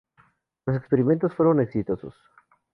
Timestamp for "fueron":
1.35-1.59